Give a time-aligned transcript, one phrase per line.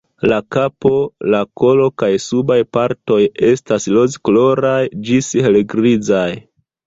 [0.29, 0.91] La kapo,
[1.33, 3.19] la kolo kaj subaj partoj
[3.51, 4.81] estas rozkoloraj
[5.11, 6.27] ĝis helgrizaj.